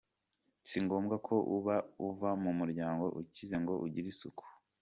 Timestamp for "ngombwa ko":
0.85-1.35